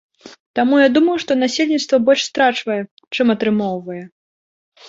[0.59, 2.79] Таму я думаю, што насельніцтва больш страчвае,
[3.19, 4.03] чым атрымоўвае.